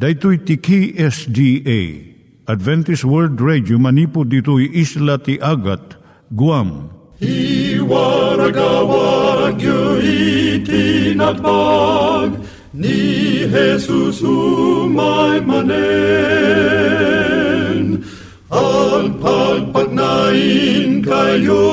[0.00, 1.80] Daitui tiki SDA
[2.48, 6.00] Adventist World Radio manipud ditui isla ti Agat
[6.32, 6.88] Guam.
[7.20, 10.00] I waragawag yu
[10.64, 12.32] itinatpag
[12.72, 15.68] ni Jesus umay manen.
[18.48, 21.68] Ang pagpagnain kayo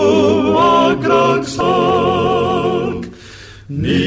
[0.92, 1.48] agkansak
[3.72, 4.07] ni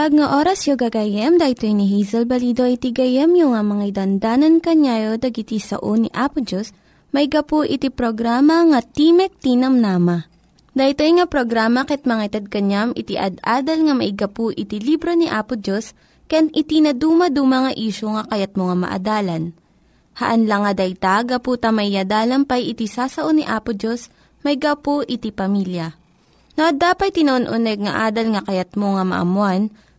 [0.00, 4.56] Naimbag nga oras yung gagayem, dahil ni Hazel Balido iti gayem yung nga mga dandanan
[4.56, 6.72] kanyayo dagiti sao ni Apo Diyos,
[7.12, 10.24] may gapu iti programa nga Timek Tinam Nama.
[10.72, 15.28] Dahil nga programa ket mga itad kanyam iti ad-adal nga may gapu iti libro ni
[15.28, 15.92] Apo Diyos,
[16.32, 19.52] ken iti na dumaduma nga isyo nga kayat mo nga maadalan.
[20.16, 21.92] Haan lang nga dayta, gapu tamay
[22.48, 24.08] pay iti sasao ni Apo Diyos,
[24.48, 25.92] may gapu iti pamilya.
[26.56, 29.68] No, dapat tinon-uneg nga adal nga kayat mo nga maamuan,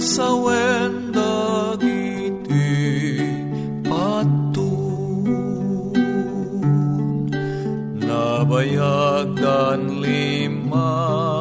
[0.00, 2.72] kasawen dagiti
[3.84, 5.28] patun
[8.00, 11.39] nabayag dan lima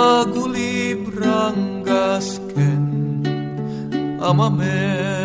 [0.00, 2.84] dagulibrang gasken
[4.28, 5.19] amames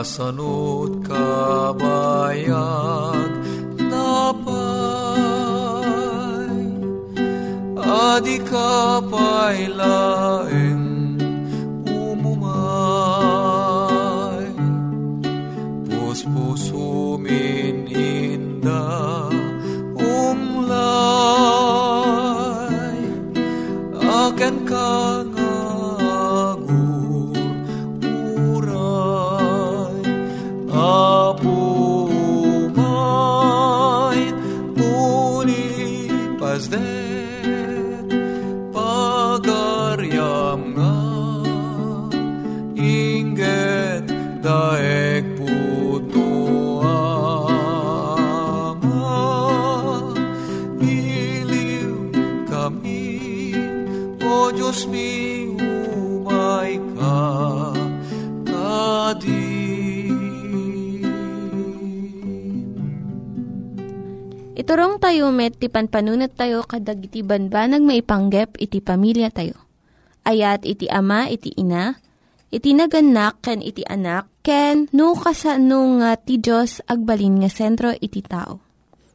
[0.00, 2.48] kasanot kabayag
[3.92, 5.04] napay
[7.76, 10.69] adi ka pailaeng
[54.24, 57.20] o Diyos mi, umay ka,
[58.44, 60.20] kadim.
[64.60, 69.56] Iturong tayo met, ti panpanunat tayo, kadag iti banbanag maipanggep, iti pamilya tayo.
[70.20, 71.96] Ayat iti ama, iti ina,
[72.52, 78.60] iti naganak, ken iti anak, ken nukasano nga ti Diyos agbalin nga sentro iti tao.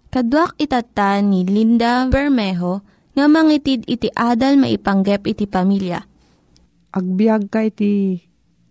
[0.09, 2.81] Kaduak itatan ni Linda Bermejo,
[3.15, 6.03] nga mangitid iti adal maipanggep iti pamilya.
[6.91, 8.19] Agbiag ka iti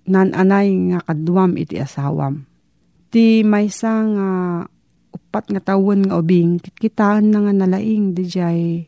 [0.09, 2.45] nananay nga kaduam iti asawam.
[3.09, 4.29] Ti maysa nga
[5.15, 8.85] upat nga tawon nga ubing, kitkitaan na nga nalaing di jay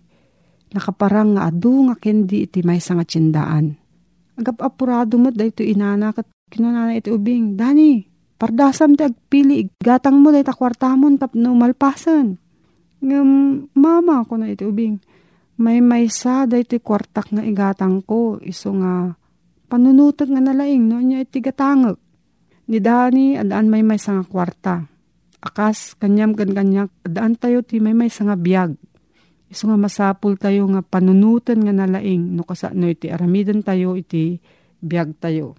[0.77, 3.73] nakaparang nga adu nga kendi iti may nga tsindaan.
[4.37, 7.57] Agap apurado mo dahito inana kat kinunana iti ubing.
[7.57, 8.05] Dani,
[8.37, 12.37] pardasam ti agpili, gatang mo dahito kwartamon tapno malpasan.
[13.01, 13.31] Ngam,
[13.73, 15.01] mama ko na iti ubing.
[15.57, 19.17] May may sa dahito kwartak nga igatang ko, iso nga
[19.73, 21.97] panunutag nga nalaing no niya iti gatangag.
[22.69, 24.97] Ni Dani, adaan may may nga kwarta
[25.47, 28.75] akas kanyam kan kanyak daan tayo ti may may nga biyag.
[29.47, 34.43] Iso nga masapul tayo nga panunutan nga nalaing no kasano iti aramidan tayo iti
[34.83, 35.55] biyag tayo.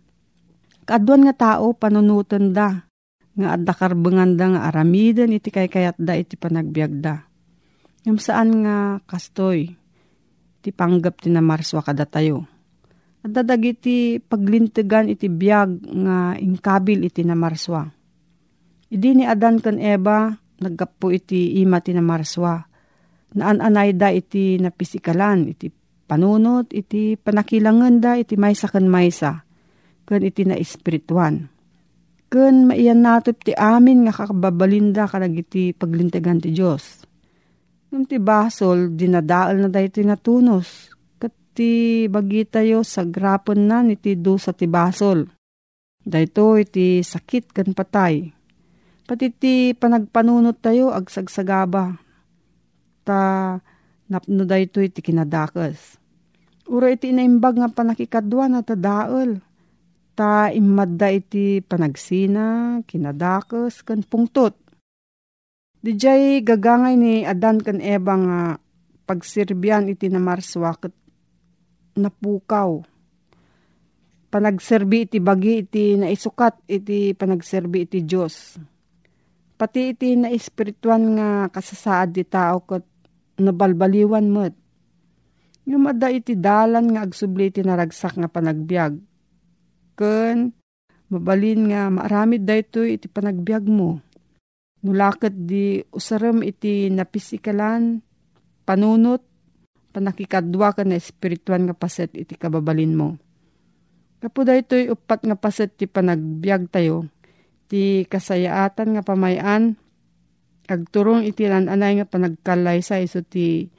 [0.83, 2.83] Kaduan nga tao panunutan da
[3.37, 7.23] nga adda karbengan da nga aramidan iti kay kayat da iti panagbiag da.
[8.03, 9.76] Yung saan nga kastoy
[10.61, 12.45] ti panggap ti namarswa kada tayo.
[13.21, 15.69] At dadagiti paglintigan iti biyag
[16.05, 17.97] nga ingkabil iti namarswa
[18.87, 20.31] Idi ni Adan kan Eva,
[20.63, 22.63] naggapo iti ima ti namarswa.
[23.35, 25.67] Naan-anay da iti napisikalan, iti
[26.07, 29.43] panunot, iti panakilangan da, iti maysa kan maysa,
[30.07, 31.51] kan iti na espirituan.
[32.31, 37.06] Kan maiyan natop ti amin nga kakababalinda kalag iti paglintagan ti Diyos.
[37.87, 40.91] Nung ti basol, dinadaal na da iti natunos.
[41.15, 42.03] Kat ti
[42.83, 45.23] sa grapon na iti do sa ti basol.
[46.07, 48.31] Dahito iti sakit kan patay
[49.07, 51.95] Pati ti panagpanunot tayo agsagsagaba.
[53.07, 53.55] Ta
[54.11, 55.95] napno da ito iti kinadakas.
[56.67, 59.39] Ura iti inaimbag nga panakikadwa na tadaal.
[60.11, 64.59] Ta imadda iti panagsina, kinadakas, kan pungtot.
[65.81, 68.39] Dijay gagangay ni Adan kan Eva nga
[69.07, 70.91] pagsirbyan iti na marswakot
[71.97, 72.81] napukaw.
[74.27, 78.59] Panagserbi iti bagi iti naisukat iti panagserbi iti Diyos
[79.57, 82.85] Pati iti na espirituan nga kasasaad di tao kat
[83.41, 84.53] nabalbaliwan mo't.
[85.65, 89.01] Yung mada iti dalan nga agsubli iti naragsak nga panagbiag.
[89.97, 90.53] Ken,
[91.09, 93.97] mabalin nga maaramid da ito iti panagbiag mo.
[94.85, 98.01] Nulakat di usaram iti napisikalan,
[98.67, 99.25] panunot,
[99.89, 103.17] panakikadwa ka na espirituan nga paset iti kababalin mo.
[104.21, 107.09] Kapuda ito'y upat nga paset ti panagbiag tayo,
[107.65, 109.77] ti kasayaatan nga pamayan
[110.67, 113.71] agturong iti lananay nga panagkalay sa iso ti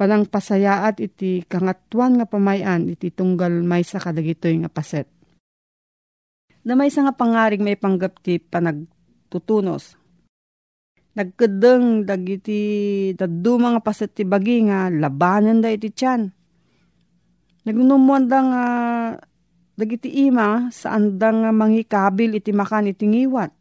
[0.00, 5.06] panang pasayaat iti kangatuan nga pamayan iti tunggal may sa kadagitoy nga paset.
[6.64, 9.96] Na may nga pangaring may panggap ti panagtutunos.
[11.18, 12.62] Nagkadeng dagiti
[13.18, 16.30] daddu mga paset ti bagi nga labanan da iti tiyan.
[17.66, 18.64] Nagnumuan da nga
[19.78, 23.54] Dagiti ima, saan da nga mangikabil iti makan iti ngiwat.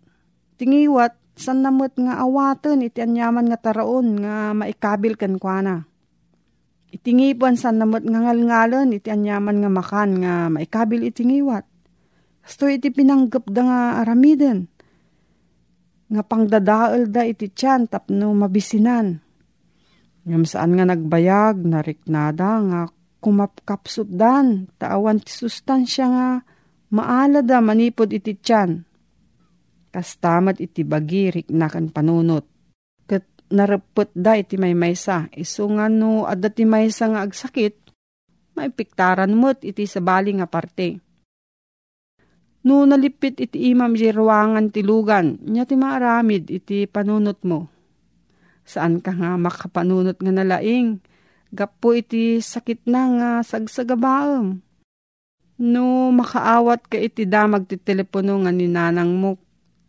[0.58, 5.86] Tingiwat, san namot nga awaten iti anyaman nga taraon nga maikabil kan kuana.
[6.90, 11.70] Itingipan san namot nga ngalngalan iti anyaman nga makan nga maikabil iti ngiwat.
[12.42, 14.66] Sto iti pinanggap da nga aramiden.
[16.08, 19.20] Nga pangdadaal da iti tiyan tapno mabisinan.
[20.28, 22.82] Ngam saan nga nagbayag, nariknada nga
[23.24, 26.30] kumapkapsot dan, taawan ti sustansya nga
[26.92, 28.84] maalada manipod iti tiyan.
[29.92, 32.44] Kastamat iti bagirik na kan panunot.
[33.08, 37.76] Kat narapot da iti may maysa, iso nga no adda ti maysa nga agsakit,
[38.56, 41.07] may piktaran mo't iti sabali nga parte.
[42.68, 47.72] No nalipit iti imam jirwangan ti lugan, ti maaramid iti panunot mo.
[48.68, 51.00] Saan ka nga makapanunot nga nalaing,
[51.48, 54.60] Gapo iti sakit na nga sagsagabaam.
[55.64, 59.40] No makaawat ka iti damag ti telepono nga ni nanang mo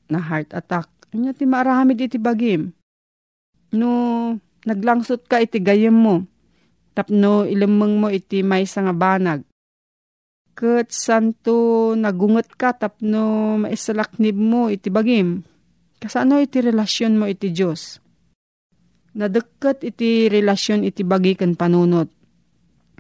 [0.07, 0.87] na heart attack.
[1.11, 2.71] Anya ti maramid iti bagim.
[3.75, 3.91] No
[4.63, 6.23] naglangsot ka iti gayem mo.
[6.95, 9.43] Tapno ilamang mo iti may nga banag.
[10.59, 15.47] Kat santo nagungot ka tapno maisalaknib mo iti bagim.
[16.03, 18.03] Kasano iti relasyon mo iti Diyos?
[19.15, 22.11] Nadagkat iti relasyon iti bagi kan panunot.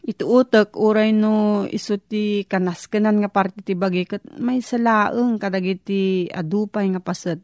[0.07, 5.67] Iti utak uray no iso ti kanaskanan nga parte ti bagi kat may salaeng kadag
[5.67, 7.43] iti adupay nga paset.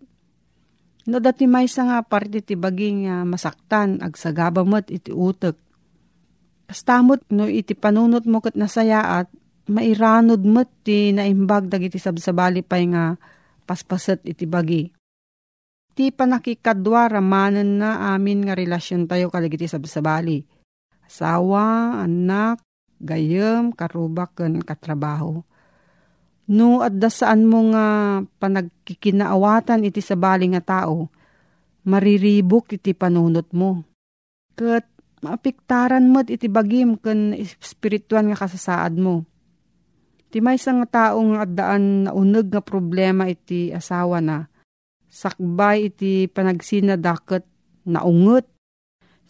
[1.10, 5.58] No dati may nga parte ti baging uh, masaktan ag sagabamot iti utek.
[6.70, 13.16] Kastamot no iti panunot mo kat nasayaat mairanod met ti naimbag dagiti sabsabali pay nga
[13.64, 14.88] paspaset iti bagi.
[15.94, 20.42] Ti panakikadwa ramanan na amin nga relasyon tayo kalagiti sabsabali.
[21.06, 22.58] Asawa, anak,
[22.98, 25.46] gayem, karubak, ken katrabaho.
[26.44, 31.08] No, at saan mo nga panagkikinaawatan iti sabali nga tao,
[31.88, 33.80] mariribok iti panunot mo.
[34.52, 34.84] Kat
[35.24, 39.24] maapiktaran mo't iti bagim ken espirituan nga kasasaad mo.
[40.34, 44.50] Ti may nga tao nga addaan na uneg nga problema iti asawa na,
[45.06, 47.46] sakbay iti panagsinadaket
[47.86, 48.42] na unget,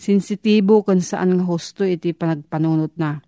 [0.01, 3.21] sensitibo kung saan nga husto iti panagpanunot na.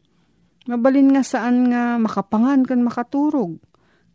[0.65, 3.61] Mabalin nga saan nga makapangan kan makaturog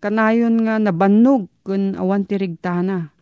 [0.01, 3.13] kanayon nga nabannog kun awan tirigtana.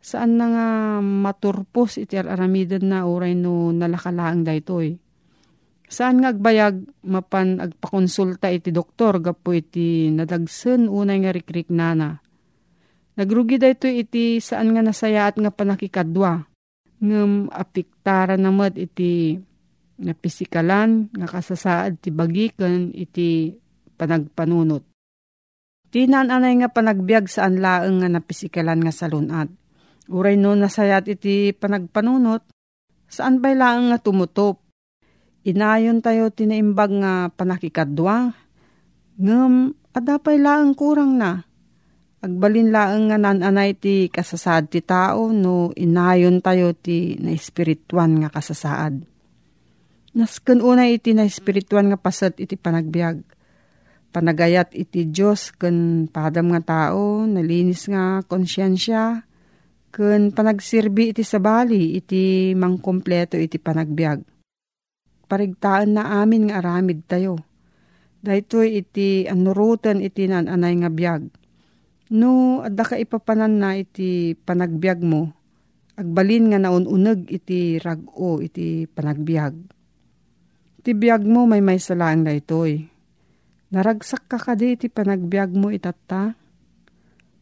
[0.00, 0.66] Saan na nga
[1.04, 4.96] maturpos iti aramidan na uray no nalakalaang daytoy.
[5.88, 12.20] Saan nga agbayag mapan agpakonsulta iti doktor gapo iti nadagsen unay nga rikrik nana.
[13.16, 16.44] Nagrugi daytoy iti saan nga nasayaat nga panakikadwa.
[17.00, 19.40] Ngem apiktara namad iti
[19.98, 23.56] nga pisikalan nga kasasaad ti bagikan iti
[23.96, 24.84] panagpanunot.
[25.88, 29.48] Tinan anay nga panagbiag saan laeng nga napisikalan nga salunat.
[30.12, 32.44] Uray no nasayat iti panagpanunot,
[33.08, 34.67] saan bay laeng nga tumutop.
[35.48, 38.36] Inayon tayo tinaimbag nga panakikadwa.
[39.16, 41.48] Ngem, adapay laeng kurang na.
[42.20, 48.28] Agbalin laeng nga nananay ti kasasaad ti tao no inayon tayo ti na espirituan nga
[48.28, 49.08] kasasaad.
[50.12, 53.38] Nasken unay iti na espirituan nga pasat iti panagbiag
[54.08, 59.22] panagayat iti Diyos ken padam nga tao, nalinis nga konsyensya,
[59.92, 64.37] ken panagsirbi iti sabali iti mangkompleto iti panagbiag.
[65.28, 67.36] Parigtaan na amin nga aramid tayo.
[68.24, 71.22] Daytoy iti anurutan iti nananay nga biag.
[72.08, 75.28] No, adda ka ipapanan na iti panagbiag mo,
[76.00, 79.54] agbalin nga naununeg iti rago iti panagbiag.
[80.80, 82.98] Iti biag mo may may salaang daytoy
[83.68, 86.32] Naragsak ka kadi iti panagbiag mo itata?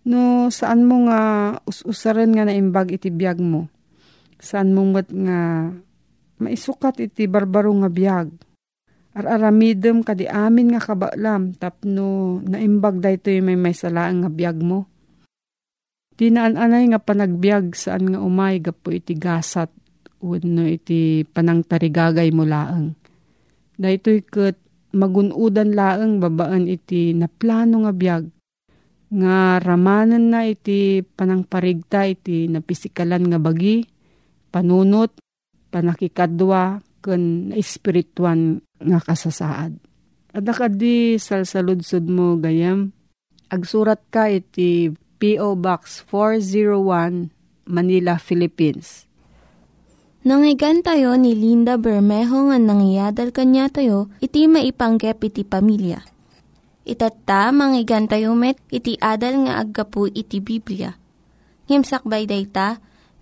[0.03, 1.21] No, saan mo nga
[1.63, 3.71] us-usaran nga naimbag iti biag mo?
[4.43, 5.39] Saan mo nga
[6.43, 8.29] maisukat iti barbaro nga biag?
[9.17, 14.85] Ar-aramidem kadi amin nga kabalam tapno naimbag dayto may may salaang nga biag mo.
[16.17, 19.73] Tinaan-anay nga panagbiag saan nga umay gapo iti gasat
[20.27, 22.93] no iti panangtarigagay mo laang.
[23.77, 24.57] Daytoy ket
[24.97, 28.25] magunudan laeng babaan iti naplano nga biag
[29.07, 33.87] nga ramanan na iti panangparigta iti napisikalan nga bagi,
[34.51, 35.15] panunot,
[35.71, 39.79] panakikadwa, ken espirituan nga kasasaad.
[40.37, 42.93] Ada di salsaludsod mo gayam,
[43.49, 45.57] agsurat ka iti P.O.
[45.57, 47.33] Box 401
[47.67, 49.07] Manila, Philippines
[50.27, 56.03] Nangyigan tayo ni Linda Bermejo nga nangyadal kanya tayo, iti maipanggep iti pamilya.
[56.83, 60.99] Itatta, manggigan tayo met, iti adal nga aggapu iti Biblia.
[61.71, 62.83] Ngimsakbay day ta,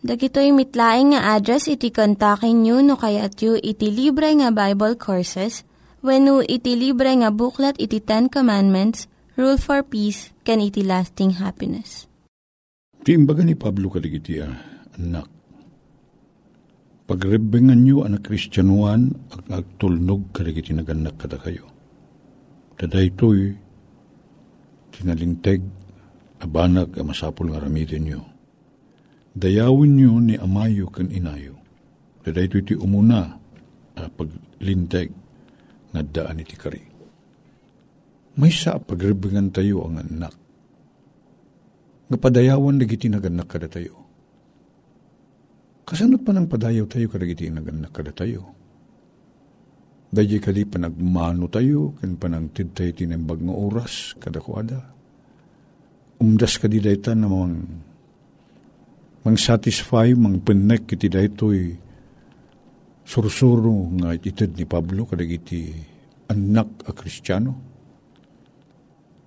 [0.00, 5.60] Dagitoy mitlaing nga address iti kontakin nyo no kayat yu iti libre nga Bible Courses
[6.00, 9.04] when iti libre nga buklat iti Ten Commandments,
[9.36, 12.08] Rule for Peace, can iti lasting happiness.
[13.04, 14.56] Ti imbaga ni Pablo kaligiti ah,
[14.96, 15.40] anak
[17.10, 21.66] Pagrebengan nyo ang kristyanuan ang agtulnog kaligiti naganak kada kayo.
[22.78, 23.50] Taday ito'y
[24.94, 25.58] tinalingteg,
[26.38, 28.29] abanag ang masapol nga ramitin nyo.
[29.40, 31.56] Dayawin nyo ni amayo kan inayo.
[32.20, 33.40] Taday ito'y ti umuna
[33.96, 35.08] a paglinteg
[35.96, 36.84] nga daan iti kari.
[38.36, 40.34] May sa pagrebengan tayo ang anak.
[42.12, 44.00] Nga padayawan nagiti naganak kada tayo
[45.90, 48.46] Kasanot pa ng padayaw tayo karagiti naganak kada tayo.
[50.06, 54.78] Dahil kadi panagmano tayo, kan panangtid tayo tinembag nga oras, kada kuada.
[56.22, 57.66] Umdas kadi dayta namang
[59.20, 61.76] mang satisfy, mang penek iti daytoy
[63.04, 65.74] sursuro nga itid ni Pablo kadag iti
[66.30, 67.52] anak a kristyano.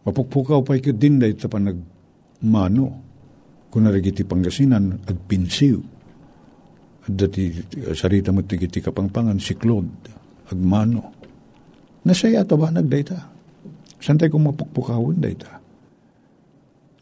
[0.04, 2.88] Mapukpukaw pa ikit din dahil pa nagmano
[3.72, 5.80] kung narigiti pangasinan agpinsiw.
[7.04, 7.52] At dati
[7.96, 10.12] sarita mo tigiti kapangpangan si Claude
[10.52, 11.02] agmano.
[12.04, 13.20] Nasaya ito ba nagdayta?
[14.04, 15.63] Santay kong mapukpukawin dayta.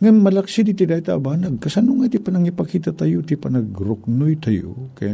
[0.01, 4.89] Ngayon malaksi di ti dayta ba nagkasano nga ti panang ipakita tayo ti panagruknoy tayo
[4.98, 5.13] kaya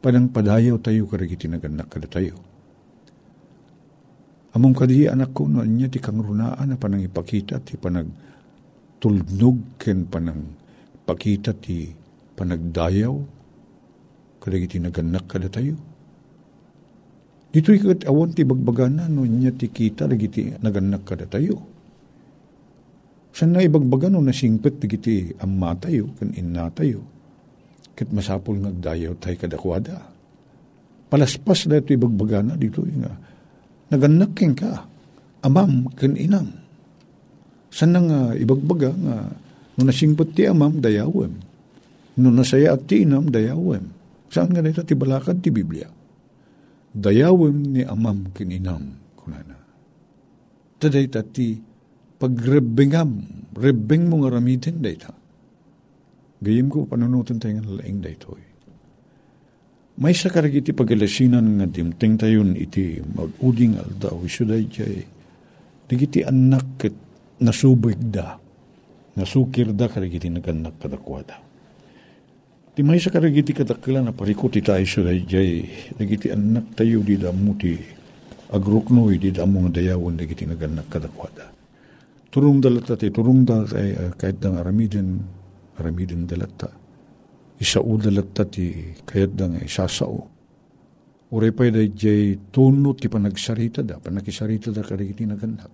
[0.00, 2.32] panang padayaw tayo karigiti naganak kada tayo.
[4.56, 8.08] Among kadi anak ko no niya ti kang runaan na panang ipakita ti panag
[8.96, 10.40] tulnog ken panang
[11.04, 11.92] pakita ti
[12.32, 13.12] panagdayaw
[14.40, 15.76] kadagiti naganak kada tayo.
[17.52, 21.73] Dito ikat awan ti bagbagana no niya ti kita dagiti naganak kada tayo.
[23.34, 27.02] San na ibagbagan no nasingpet dagiti amma tayo kan inna tayo
[27.94, 30.02] Kat masapol nagdayaw tayo kadakwada.
[31.06, 33.14] Palaspas na ito ibagbagana dito nga.
[33.94, 34.82] Naganaking ka.
[35.46, 36.50] Amam kan inam.
[37.70, 39.16] Sana nga ibagbaga nga
[39.78, 41.38] no nasingpot ti amam dayawem.
[42.18, 43.86] No nasaya at ti inam dayawem.
[44.26, 45.86] Saan nga dito ti ti Biblia?
[46.94, 48.82] Dayawem ni amam kininam
[49.14, 49.58] kunana.
[50.82, 51.73] Taday ti
[52.24, 53.20] pagrebengam,
[53.52, 55.12] rebeng mo nga ramitin dayta
[56.44, 58.42] Gayim ko panunutan tayo nga laing daytoy.
[59.96, 65.06] May sa karagiti pagalasinan nga dimteng tayon iti mag-uding aldaw isuday jay
[65.88, 66.92] digiti anak ket
[67.40, 68.36] nasubig da
[69.16, 71.40] nasukir da karagiti naganak kadakwada.
[72.74, 75.64] Ti may sa karagiti kadakila na parikuti tayo isuday jay
[75.96, 77.78] digiti anak tayo di damu ti
[78.52, 81.53] agruknoy di damu nga dayawon digiti naganak kadakwada.
[82.34, 85.22] Turong dalat ti turong dalat ay uh, kahit ng aramidin
[85.78, 86.66] aramidin dalatta.
[87.62, 90.18] Isao dalatta ti kayat da nga isasao.
[91.30, 95.70] Uray pa da jay tuno ti panagsarita da, panakisarita da karigiti naganak.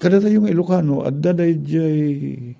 [0.00, 2.56] Kada tayo nga Ilocano, adda da jay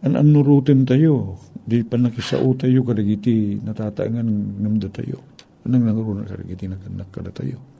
[0.00, 4.28] an anurutin tayo, di panakisao tayo karigiti natataangan
[4.64, 5.20] namda tayo.
[5.68, 7.71] Anang nangaroon na karigiti naganak kada tayo.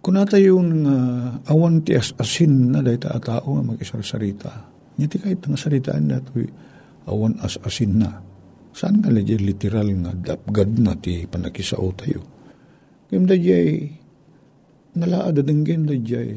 [0.00, 0.96] Kuna tayo nga
[1.44, 6.20] uh, awan ti as-asin na dahi ta tao nga mag-isarsarita Ngiti kahit nga salitaan na
[6.20, 6.44] ito,
[7.08, 8.20] awan as-asin na.
[8.76, 12.20] Saan nga lagi literal nga dapgad na ti panakisao tayo.
[13.08, 13.88] Kaya da jay,
[15.00, 16.36] nalaad ang gen da jay,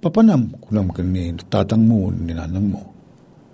[0.00, 2.32] papanam, kunam ka ni tatang mo, ni
[2.64, 2.82] mo.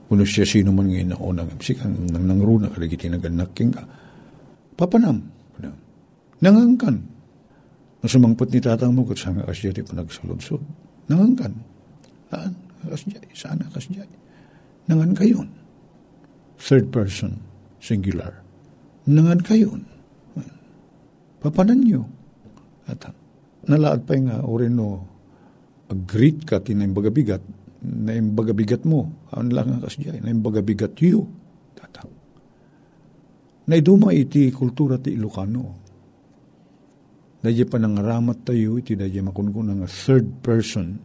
[0.07, 3.83] Kuno siya sino man ngayon na unang sikan, nang nangruna ka lagi tinaganak ka.
[4.79, 5.19] Papanam,
[5.59, 5.77] kunam.
[8.07, 10.62] Nasumangpot ni tatang mo, kat sanga kasya ti panagsaludsod.
[11.11, 11.59] Nangangkan.
[12.31, 12.55] Haan?
[12.87, 14.07] kasjay, sana kasjay.
[14.87, 15.51] Nangan kayon.
[16.55, 17.42] Third person,
[17.83, 18.47] singular.
[19.11, 19.83] Nangan kayon.
[21.42, 22.07] Papanan nyo.
[22.87, 23.11] At
[23.66, 25.03] nalaad pa nga, orino,
[25.90, 27.42] agreet ka tinaimbagabigat,
[27.83, 31.27] na imbagabigat mo, ang lang nga kasjay, na imbagabigat you.
[31.75, 32.14] Tatang.
[33.66, 35.86] Na iduma iti kultura ti Ilocano.
[37.46, 40.98] Dadya pa nangaramat tayo, iti dadya makunkun nga third person,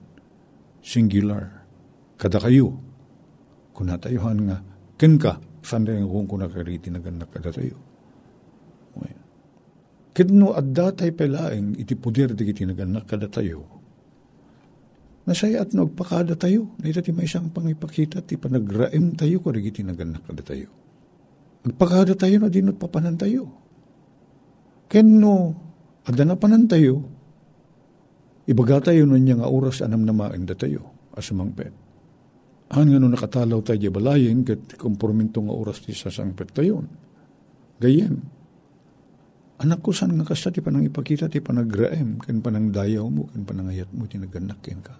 [0.81, 1.61] singular
[2.17, 2.81] kada kayo.
[3.77, 4.57] Kuna tayuhan nga,
[4.97, 7.91] ken ka, sanda yung kung kuna kariti na ganda kada tayo.
[10.11, 13.63] Kidno adda tay pelaeng iti puder di kiti naganak kada tayo.
[15.23, 16.75] Nasaya at nagpakada tayo.
[16.83, 20.67] Na iti may isang pangipakita ti panagraem tayo ko di kiti naganak kada tayo.
[21.63, 23.55] Nagpakada tayo na dinot papanan tayo.
[24.91, 25.70] Adda
[26.09, 27.05] na panan tayo.
[28.49, 31.11] Ibaga tayo nun nga oras anam na maenda tayo.
[31.13, 31.73] Asamang pet.
[32.71, 36.87] Han nga no nakatalaw tayo balayin, kat komprominto nga oras ti sasangpet tayon.
[37.83, 38.15] Gayem.
[39.61, 43.45] Anak ko saan nga kasta ti panang ipakita ti panagraem, kan panang dayaw mo, kan
[43.45, 44.97] panangayat mo, tinaganak ken ka.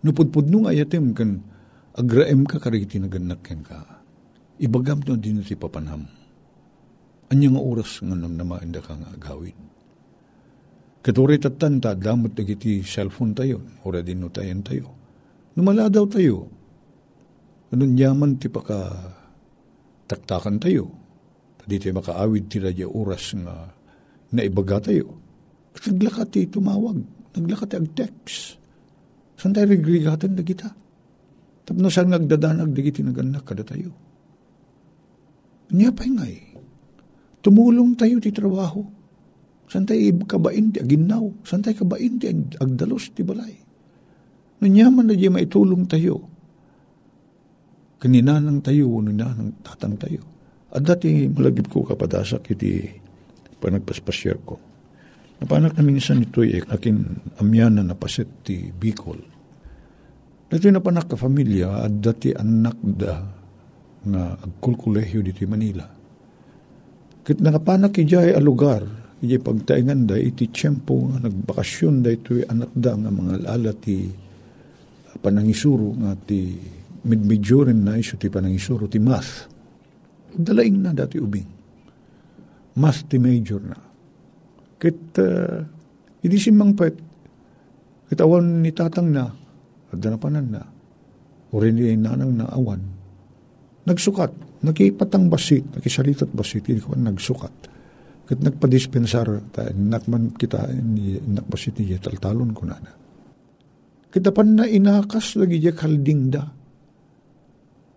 [0.00, 1.44] Nupudpud nung ayatem, kan
[1.98, 4.00] agraem ka karigi tinaganak ken ka.
[4.62, 6.08] Ibagam to din ti papanam.
[7.28, 9.71] Anya nga oras nga nang namainda ka nga agawin.
[11.02, 14.86] Katuri tatanta, damot na kiti cellphone tayo, ora din no tayo tayo.
[15.58, 16.62] Numala daw tayo,
[17.72, 18.92] Anong yaman ti paka
[20.04, 20.92] taktakan tayo.
[21.64, 23.72] Di tayo makaawid ti radya oras nga
[24.36, 25.16] naibaga tayo.
[25.72, 27.00] Ti tumawag.
[27.32, 28.60] Naglakat ti ag-text.
[29.40, 30.68] Saan tayo rigligatan na kita?
[31.64, 33.88] Tapno saan nagdadanag di kiti naganak kada tayo.
[35.72, 36.52] Niya pa ngay.
[37.40, 38.84] Tumulong tayo ti trabaho.
[39.72, 41.48] Saan tayo kabain ti aginaw?
[41.48, 42.28] Saan tayo kabain ti
[42.60, 43.56] agdalos ti balay?
[44.60, 46.32] Nanyaman na di maitulong tayo
[48.02, 50.26] kaninanang tayo, ninanang tatang tayo.
[50.74, 52.90] At dati malagip ko kapadasak iti
[53.62, 54.58] panagpaspasyar ko.
[55.38, 56.98] Napanak na minsan ito ay akin
[57.38, 59.22] amyana na pasit ti Bicol.
[60.50, 63.22] Dati napanak ka familia at dati anak da
[64.02, 65.86] nga agkulkulehyo diti Manila.
[67.22, 68.82] Kit nakapanak ijay a lugar,
[69.22, 74.10] ijay pagtaingan da iti tiyempo nga nagbakasyon da ito anak da nga mga lala ti
[75.22, 76.58] panangisuro nga ti
[77.06, 79.46] midmidyoren na iso ti panangisuro ti math.
[80.32, 81.50] Dalaing na dati ubing.
[82.78, 83.78] Math ti major na.
[84.80, 85.60] Kit uh,
[86.22, 86.94] hindi simang pet,
[88.06, 89.26] kit awan ni tatang na,
[89.90, 90.62] at danapanan na,
[91.50, 92.80] o rin ni nanang na awan,
[93.84, 94.30] nagsukat,
[94.62, 97.71] nakipatang basit, nakisalitat basit, hindi ko nagsukat.
[98.32, 102.92] Kit nagpadispensar, ta, nakman kita, ni nakbasit ni taltalon ko na na.
[104.08, 106.62] Kita pan na inakas lagi diya kalding da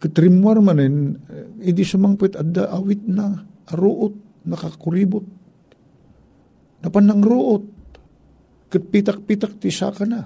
[0.05, 3.41] katrimwar manen, eh, idi sumangpit adda awit na,
[3.73, 5.25] aruot, nakakuribot.
[6.85, 7.63] Napanang ruot,
[8.69, 10.21] katpitak-pitak ti saka na.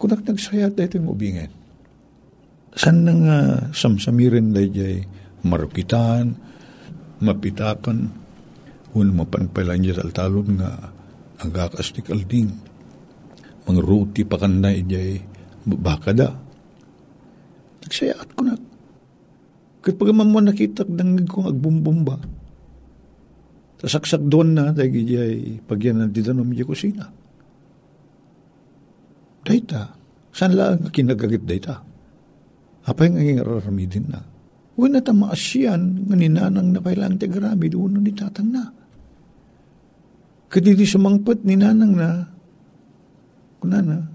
[0.00, 1.52] Kunak nagsaya dahito yung ubingin.
[2.72, 4.96] San nang uh, samsamirin day jay
[5.44, 6.32] marupitan,
[8.92, 10.70] mapitakan, un mapanpalan niya taltalon nga
[11.40, 12.50] agakas ti kalding.
[13.64, 15.22] Mga ruti pa kanay jay
[15.62, 16.34] baka da
[17.82, 18.54] Nagsayaat ko na.
[19.82, 22.14] Kahit pag mo nakita, dangig kong agbumbumba.
[23.82, 27.10] Tasaksak doon na, dahil ay pagyan na didanom di kusina.
[29.42, 29.90] Dayta,
[30.30, 31.82] saan lang kinagagit dayta?
[32.86, 34.22] Apa yung ang araramidin na?
[34.78, 38.81] Huwag na ta maasyan, nga ninanang na kailang tigarami, doon ni tatang na.
[40.52, 42.28] Kadidi sumangpat ni nanang na,
[43.56, 44.12] kunana,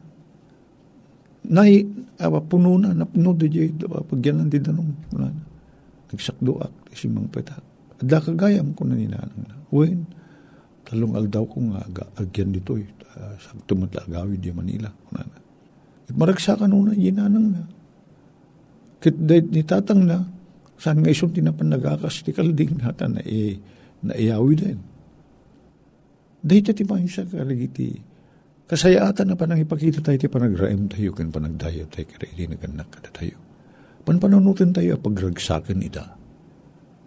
[1.47, 1.87] Nay,
[2.19, 5.43] awa puno na, napuno di jay, pagyanan di danong, wala na.
[6.11, 7.63] Nagsakdoak, si Mang Petak.
[8.03, 9.55] Adla kagayam ko na ninanang na.
[9.71, 10.03] Uwin,
[10.83, 12.87] talong aldaw ko nga, aga, agyan dito eh.
[13.17, 14.91] Uh, sa tumatla agawid di Manila.
[15.09, 15.39] Wala na.
[16.05, 17.63] At maragsakan na ginanang na.
[19.01, 20.21] Kit ni tatang na,
[20.77, 23.57] saan nga isong tinapan nagakas, ti kalding nata na, e,
[24.03, 24.79] na iyawi din.
[26.47, 27.99] Dahil ti mahin sa kaligiti,
[28.67, 33.07] Kasayaatan na panang ipakita tayo ti panagraim tayo kan panagdayo tayo kaya hindi naganak kada
[33.15, 33.39] tayo.
[34.03, 36.03] Panpananutin tayo pagragsakan ita.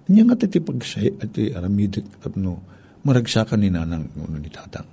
[0.09, 2.65] Niya nga ti pagsay at ti aramidik tapno
[3.05, 4.89] maragsakan ni nanang uno ni tatang.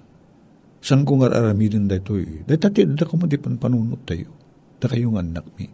[0.84, 2.44] San ko nga aramidin da ito eh.
[2.44, 4.28] Da tati da ko mati panpanunot tayo.
[4.76, 5.72] Da kayo nga anak mi.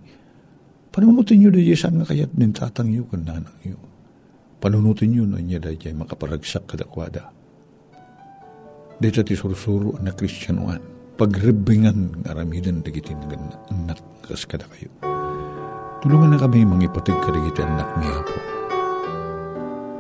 [0.93, 3.81] Panunutin nyo da saan nga kayat nin tatang yo kan nanang yo.
[4.61, 7.33] Panunutin nyo na niya da makaparagsak kada kwada
[9.03, 10.79] Dito ti sursuro na kristyanuan.
[11.19, 14.87] Pagrebingan aramidan dagiti anak kas kada kayo.
[15.99, 18.39] Tulungan na kami mga ipatig kadagiti anak niya po.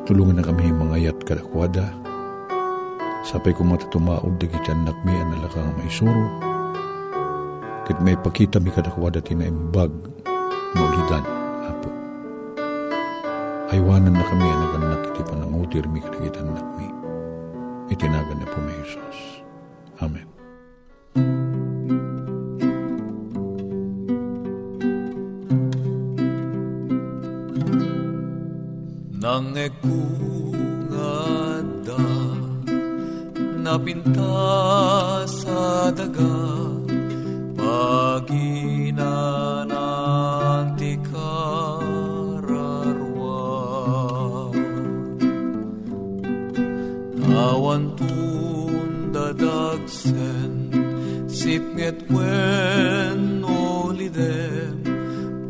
[0.07, 1.91] Tulungan na kami mga yat kadakwada.
[3.27, 6.23] Sapay ko matatumaod dagiti anak mi analakang may suro.
[7.83, 9.91] Kit may pakita mi kadakwada tinaimbag
[10.79, 11.27] no ulidan.
[11.67, 11.91] Apo.
[13.67, 17.02] Aywanan na kami anak anak iti panangutir mi kadagiti anak mi
[17.93, 19.45] itinagan na po may Jesus.
[20.01, 20.25] Amen.
[29.23, 30.03] Nang ekungada
[33.63, 34.43] napinta
[35.29, 36.35] sa daga
[37.55, 38.72] paginan
[51.83, 54.77] sipnget wen olidem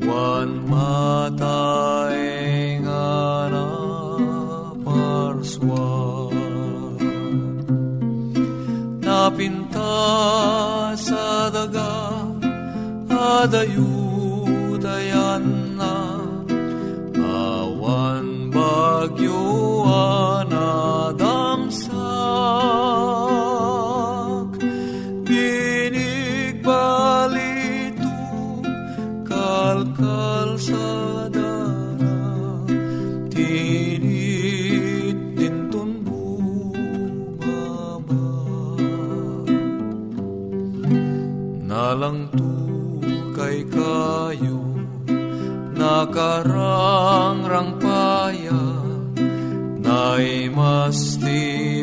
[0.08, 2.22] wan matay
[2.82, 3.68] nga na
[4.86, 5.86] parswa
[9.06, 9.96] napinta
[11.06, 11.94] sa daga
[13.14, 14.03] adayudayan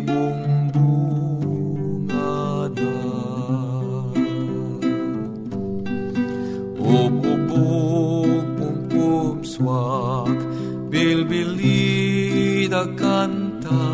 [0.04, 2.74] mong dumadaan
[6.80, 10.38] Upupuk mong pumswak
[10.90, 13.84] Bilbilid kanta.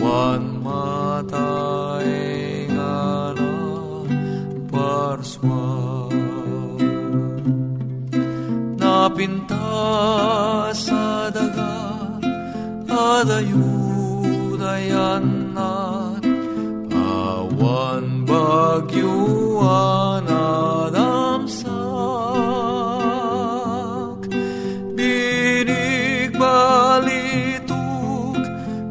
[0.00, 2.08] Wan matay
[2.68, 3.56] ngana
[4.68, 6.12] Parswak
[8.76, 9.72] Napinta
[10.76, 12.20] sa dagat
[12.84, 13.83] Adayon
[14.74, 16.18] adayudayan na
[16.90, 21.70] awan bagyuan adamsak.
[24.98, 28.42] Binig balituk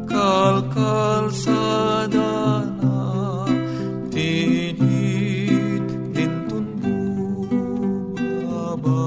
[0.08, 3.44] kalkal sa dana.
[4.08, 5.84] Tinit
[6.16, 6.64] dintun
[8.08, 9.04] bumaba.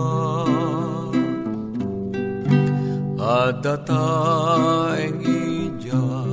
[3.18, 6.27] At dataeng ijay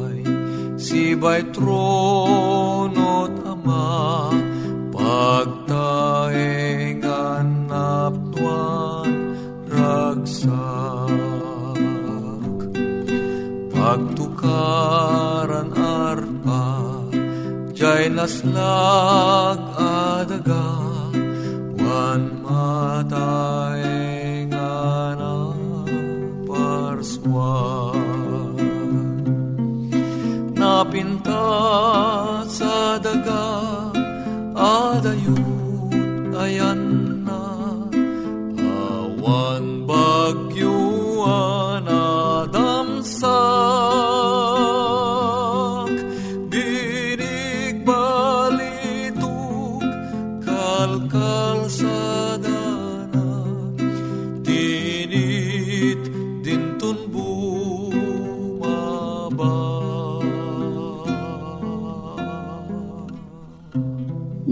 [1.04, 4.32] sibay trono tama
[4.88, 6.24] pagtaeng
[7.04, 9.36] anap tuan
[9.68, 11.12] ragsak.
[13.68, 16.64] Pagtukaran arpa
[17.76, 20.83] jay naslag adaga
[31.24, 33.44] napinta sa daga
[34.54, 36.80] adayut ayan
[37.24, 37.40] na
[38.60, 43.24] awan bagyuan adamsak
[46.52, 49.80] binig balituk
[50.44, 51.53] kalkal